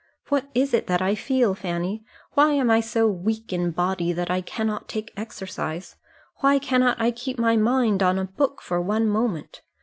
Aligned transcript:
"What 0.29 0.49
is 0.55 0.73
it 0.73 0.87
that 0.87 0.99
I 1.03 1.13
feel, 1.13 1.53
Fanny? 1.53 2.03
Why 2.31 2.53
am 2.53 2.71
I 2.71 2.79
so 2.79 3.07
weak 3.07 3.53
in 3.53 3.69
body 3.69 4.11
that 4.11 4.31
I 4.31 4.41
cannot 4.41 4.87
take 4.89 5.13
exercise? 5.15 5.95
Why 6.37 6.57
cannot 6.57 6.99
I 6.99 7.11
keep 7.11 7.37
my 7.37 7.55
mind 7.55 8.01
on 8.01 8.17
a 8.17 8.25
book 8.25 8.63
for 8.63 8.81
one 8.81 9.07
moment? 9.07 9.61